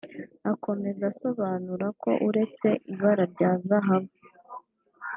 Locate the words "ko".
2.01-2.11